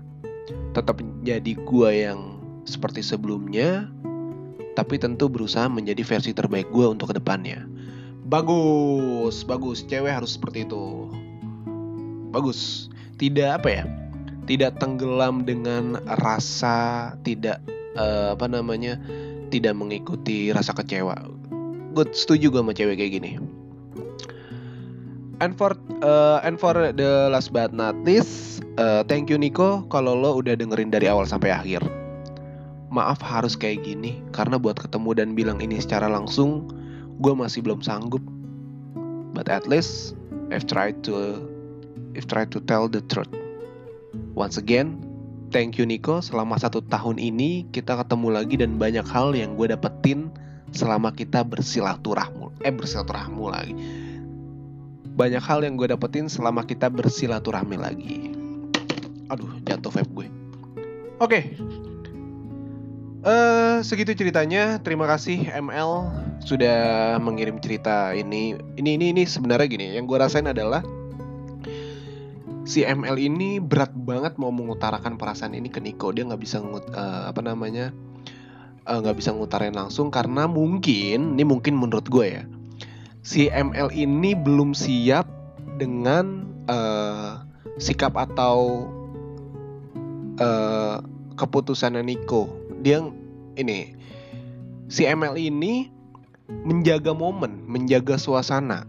[0.77, 2.37] Tetap menjadi gue yang
[2.69, 3.89] seperti sebelumnya.
[4.77, 7.65] Tapi tentu berusaha menjadi versi terbaik gue untuk ke depannya.
[8.27, 9.87] Bagus, bagus.
[9.87, 11.07] Cewek harus seperti itu.
[12.35, 12.91] Bagus.
[13.15, 13.83] Tidak apa ya?
[14.43, 17.63] Tidak tenggelam dengan rasa tidak
[17.95, 18.99] uh, apa namanya?
[19.47, 21.15] Tidak mengikuti rasa kecewa.
[21.95, 23.31] Gue setuju gue sama cewek kayak gini.
[25.39, 30.19] And for uh, and for the last but not least, uh, thank you Nico kalau
[30.19, 31.79] lo udah dengerin dari awal sampai akhir.
[32.91, 36.67] Maaf harus kayak gini karena buat ketemu dan bilang ini secara langsung
[37.21, 38.21] gue masih belum sanggup.
[39.33, 40.17] But at least
[40.49, 41.41] I've tried to
[42.17, 43.29] I've tried to tell the truth.
[44.33, 45.01] Once again
[45.49, 46.21] thank you Nico.
[46.21, 50.29] Selama satu tahun ini kita ketemu lagi dan banyak hal yang gue dapetin
[50.75, 53.75] selama kita bersilaturahmu eh bersilaturahmu lagi.
[55.17, 58.37] Banyak hal yang gue dapetin selama kita bersilaturahmi lagi.
[59.33, 60.27] Aduh jatuh vape gue.
[61.17, 61.43] Oke okay.
[63.27, 64.79] Uh, segitu ceritanya.
[64.79, 66.07] Terima kasih ML
[66.39, 68.55] sudah mengirim cerita ini.
[68.79, 69.99] Ini ini ini sebenarnya gini.
[69.99, 70.79] Yang gue rasain adalah
[72.63, 76.15] si ML ini berat banget mau mengutarakan perasaan ini ke Niko.
[76.15, 77.91] Dia nggak bisa ngut, uh, apa namanya
[78.87, 82.43] eh, nggak uh, bisa ngutarain langsung karena mungkin ini mungkin menurut gue ya
[83.27, 85.27] si ML ini belum siap
[85.75, 87.43] dengan uh,
[87.75, 88.87] sikap atau
[90.39, 91.03] uh,
[91.35, 93.01] keputusannya Niko dia
[93.57, 93.97] ini
[94.87, 95.91] si ML ini
[96.47, 98.87] menjaga momen, menjaga suasana.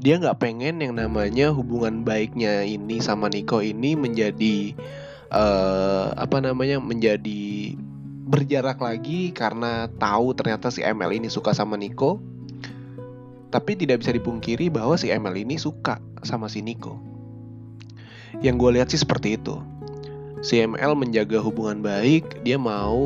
[0.00, 4.76] Dia nggak pengen yang namanya hubungan baiknya ini sama Niko ini menjadi
[5.32, 7.76] uh, apa namanya menjadi
[8.26, 12.20] berjarak lagi karena tahu ternyata si ML ini suka sama Niko.
[13.46, 15.96] Tapi tidak bisa dipungkiri bahwa si ML ini suka
[16.26, 17.00] sama si Niko.
[18.44, 19.56] Yang gue lihat sih seperti itu.
[20.46, 23.02] CML menjaga hubungan baik, dia mau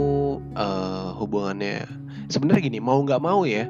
[0.60, 1.88] uh, hubungannya
[2.28, 3.64] sebenarnya gini mau nggak mau ya,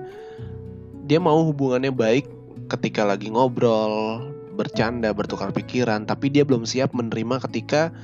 [1.06, 2.26] dia mau hubungannya baik
[2.66, 4.26] ketika lagi ngobrol,
[4.58, 7.94] bercanda, bertukar pikiran, tapi dia belum siap menerima ketika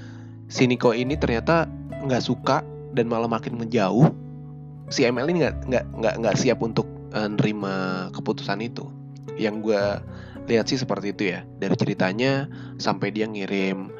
[0.46, 1.66] si Niko ini ternyata
[2.06, 2.62] nggak suka
[2.94, 4.14] dan malah makin menjauh.
[4.86, 8.86] Si ML ini nggak nggak nggak nggak siap untuk uh, nerima keputusan itu.
[9.34, 9.82] Yang gue
[10.46, 12.46] lihat sih seperti itu ya dari ceritanya
[12.78, 13.90] sampai dia ngirim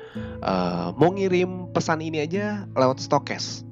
[0.46, 3.66] uh, mau ngirim pesan ini aja lewat stokes.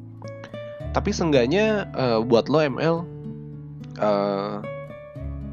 [0.95, 3.07] Tapi seenggaknya uh, buat lo ML
[3.99, 4.59] uh,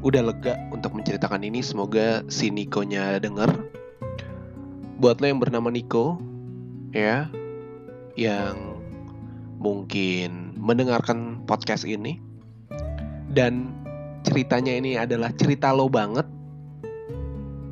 [0.02, 1.62] udah lega untuk menceritakan ini.
[1.62, 3.50] Semoga si Niko-nya denger.
[4.98, 6.18] Buat lo yang bernama Niko
[6.92, 7.26] ya
[8.14, 8.76] yang
[9.62, 12.20] mungkin mendengarkan podcast ini
[13.32, 13.72] dan
[14.22, 16.28] ceritanya ini adalah cerita lo banget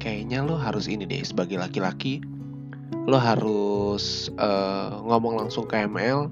[0.01, 2.25] kayaknya lo harus ini deh sebagai laki-laki
[3.07, 6.31] lo harus uh, ngomong langsung ke ML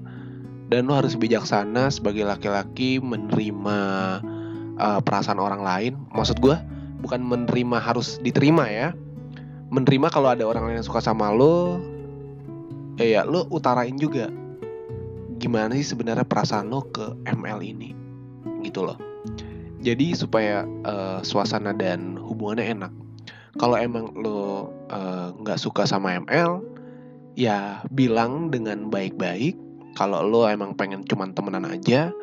[0.69, 3.79] dan lo harus bijaksana sebagai laki-laki menerima
[4.77, 5.93] uh, perasaan orang lain.
[6.13, 6.55] Maksud gue
[7.01, 8.93] bukan menerima harus diterima ya.
[9.69, 11.81] Menerima kalau ada orang lain yang suka sama lo
[12.99, 14.27] ya ya lo utarain juga
[15.39, 17.95] gimana sih sebenarnya perasaan lo ke ML ini
[18.61, 18.99] gitu loh.
[19.79, 22.91] Jadi supaya uh, suasana dan hubungannya enak.
[23.55, 24.69] Kalau emang lo
[25.45, 26.65] nggak uh, suka sama ML
[27.37, 29.55] ya bilang dengan baik-baik.
[29.97, 32.13] Kalau lo emang pengen cuman temenan aja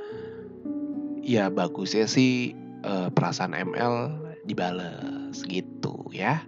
[1.26, 2.54] ya bagusnya sih
[2.86, 4.14] uh, perasaan ML
[4.46, 6.42] dibales gitu ya.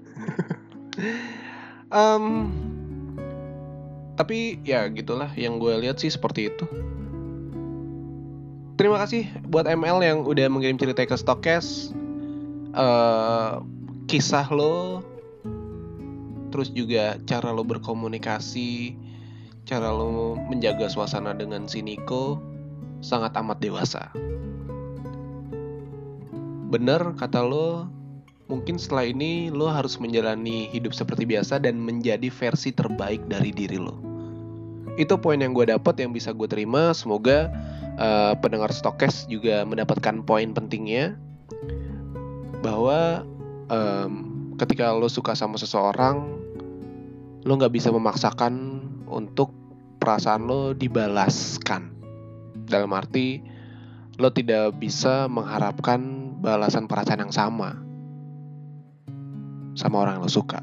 [1.89, 2.53] Um,
[4.21, 6.69] tapi ya gitulah yang gue lihat sih seperti itu.
[8.77, 11.97] Terima kasih buat ML yang udah mengirim cerita ke Stokes.
[12.77, 13.65] Uh,
[14.05, 15.01] kisah lo
[16.49, 18.97] terus juga cara lo berkomunikasi
[19.69, 22.41] cara lo menjaga suasana dengan si Niko
[23.05, 24.09] sangat amat dewasa.
[26.73, 27.85] Bener kata lo
[28.49, 33.77] mungkin setelah ini lo harus menjalani hidup seperti biasa dan menjadi versi terbaik dari diri
[33.77, 34.01] lo.
[34.97, 36.97] Itu poin yang gue dapat yang bisa gue terima.
[36.97, 37.53] Semoga
[38.01, 41.15] uh, pendengar stokes juga mendapatkan poin pentingnya.
[42.65, 43.23] Bahwa
[43.71, 44.13] um,
[44.59, 46.38] ketika lo suka sama seseorang
[47.49, 49.57] lo nggak bisa memaksakan untuk
[49.97, 51.97] perasaan lo dibalaskan.
[52.69, 53.41] Dalam arti
[54.21, 57.73] lo tidak bisa mengharapkan balasan perasaan yang sama
[59.73, 60.61] sama orang yang lo suka.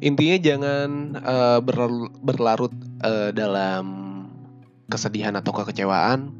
[0.00, 0.88] Intinya jangan
[1.20, 1.60] uh,
[2.24, 2.72] berlarut
[3.04, 3.84] uh, dalam
[4.88, 6.32] kesedihan atau kekecewaan.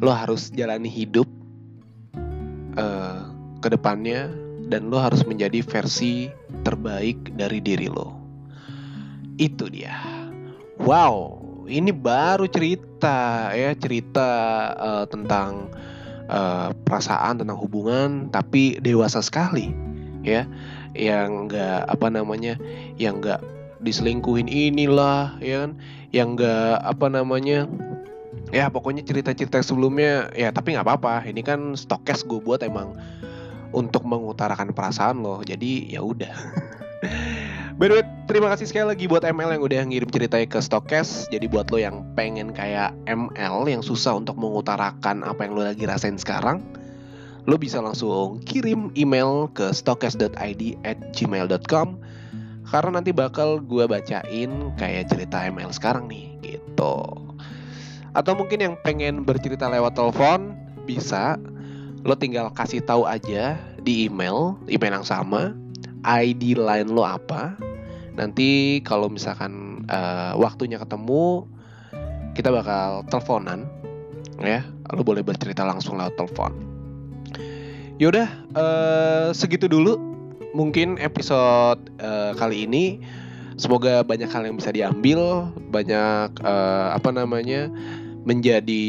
[0.00, 1.28] Lo harus jalani hidup
[2.80, 3.28] uh,
[3.60, 4.43] ke depannya
[4.74, 6.26] dan lo harus menjadi versi
[6.66, 8.10] terbaik dari diri lo.
[9.38, 9.94] Itu dia.
[10.82, 11.38] Wow,
[11.70, 14.30] ini baru cerita ya, cerita
[14.74, 15.70] uh, tentang
[16.26, 19.70] uh, perasaan, tentang hubungan tapi dewasa sekali
[20.26, 20.42] ya.
[20.98, 22.58] Yang enggak apa namanya?
[22.98, 23.40] Yang enggak
[23.78, 25.78] diselingkuhin inilah ya kan.
[26.10, 27.70] Yang enggak apa namanya?
[28.54, 32.94] ya pokoknya cerita-cerita sebelumnya ya tapi nggak apa-apa ini kan stokes gue buat emang
[33.74, 36.34] untuk mengutarakan perasaan lo jadi ya udah
[37.74, 41.26] By the way, terima kasih sekali lagi buat ML yang udah ngirim ceritanya ke Stokes.
[41.34, 45.82] Jadi buat lo yang pengen kayak ML yang susah untuk mengutarakan apa yang lo lagi
[45.82, 46.62] rasain sekarang,
[47.50, 51.98] lo bisa langsung kirim email ke stokes.id at gmail.com
[52.70, 57.04] karena nanti bakal gue bacain kayak cerita ML sekarang nih gitu.
[58.14, 60.54] Atau mungkin yang pengen bercerita lewat telepon
[60.86, 61.36] bisa
[62.04, 65.56] lo tinggal kasih tahu aja di email email yang sama
[66.04, 67.56] ID line lo apa.
[68.14, 71.48] Nanti kalau misalkan uh, waktunya ketemu
[72.36, 73.66] kita bakal teleponan
[74.38, 74.62] ya.
[74.92, 76.52] Lo boleh bercerita langsung lewat telepon.
[77.96, 79.96] Yaudah uh, segitu dulu
[80.52, 83.00] mungkin episode uh, kali ini.
[83.54, 87.70] Semoga banyak hal yang bisa diambil banyak uh, apa namanya
[88.24, 88.84] menjadi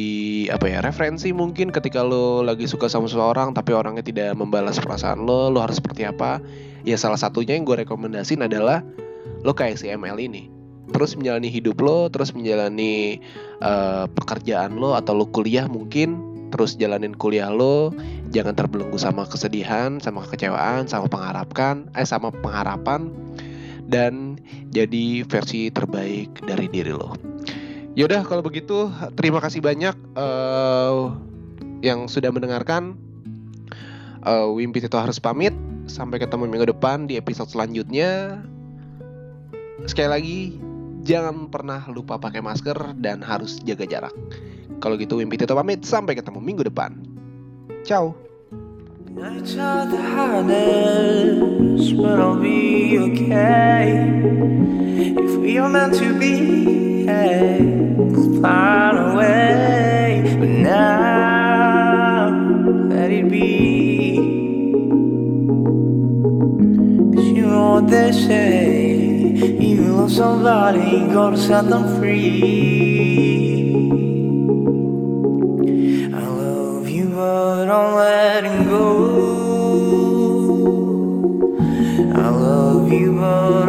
[0.55, 5.27] apa ya referensi mungkin ketika lo lagi suka sama seseorang tapi orangnya tidak membalas perasaan
[5.27, 6.39] lo lo harus seperti apa?
[6.87, 8.81] Ya salah satunya yang gue rekomendasiin adalah
[9.43, 10.47] lo kayak si ML ini.
[10.89, 13.19] Terus menjalani hidup lo terus menjalani
[13.59, 17.91] uh, pekerjaan lo atau lo kuliah mungkin terus jalanin kuliah lo
[18.31, 23.11] jangan terbelenggu sama kesedihan sama kekecewaan sama pengharapan eh sama pengharapan
[23.91, 24.39] dan
[24.71, 27.34] jadi versi terbaik dari diri lo
[27.95, 31.15] Yaudah kalau begitu terima kasih banyak uh,
[31.79, 32.99] yang sudah mendengarkan.
[34.25, 35.55] Uh, Wimpi itu harus pamit.
[35.87, 38.43] Sampai ketemu minggu depan di episode selanjutnya.
[39.87, 40.39] Sekali lagi
[41.07, 44.15] jangan pernah lupa pakai masker dan harus jaga jarak.
[44.83, 45.87] Kalau gitu Wimpi itu pamit.
[45.87, 46.99] Sampai ketemu minggu depan.
[47.87, 48.24] Ciao.
[49.17, 54.11] Nights are the hardest, but I'll be okay.
[55.17, 57.61] If we are meant to be, hey,
[57.97, 58.27] let's
[59.13, 60.35] away.
[60.37, 62.27] But now,
[62.89, 64.17] let it be.
[67.15, 68.97] Cause you know what they say.
[69.61, 73.34] You love somebody, gotta set them free.
[82.97, 83.64] people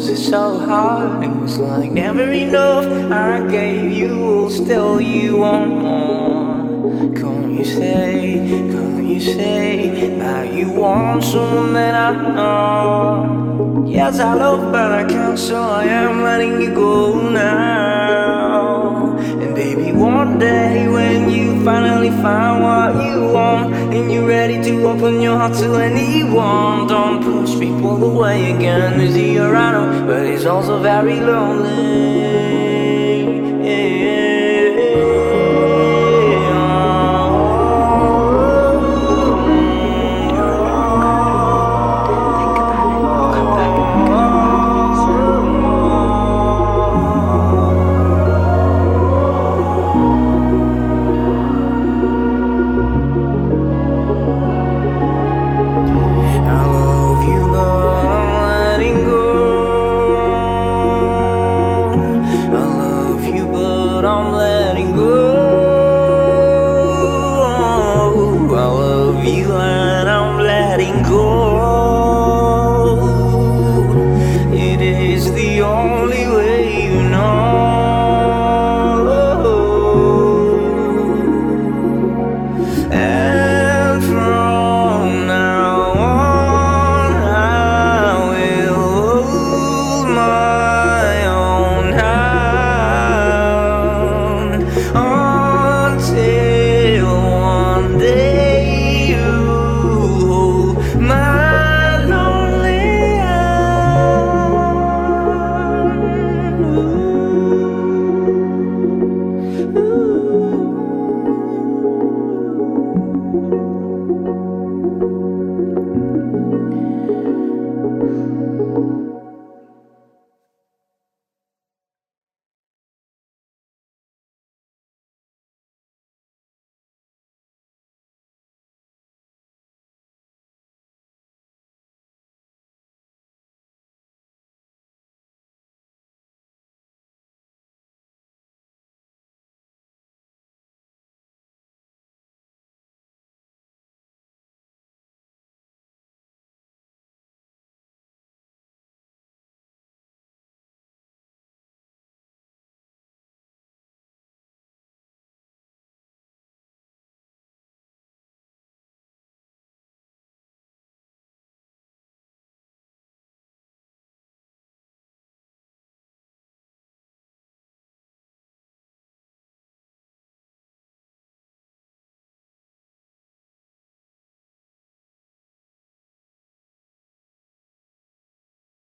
[0.00, 1.22] was it so hard?
[1.22, 2.86] It was like never enough.
[3.12, 7.12] I gave you, still you want more.
[7.20, 8.38] Can't you say,
[8.72, 13.84] can't you say that you want someone that I know?
[13.86, 19.18] Yes, I love, but I can't, so I am letting you go now.
[19.18, 20.69] And baby, one day
[21.64, 27.22] finally find what you want and you're ready to open your heart to anyone, don't
[27.22, 29.00] push people away again.
[29.00, 30.06] He around?
[30.06, 32.69] But he's also very lonely.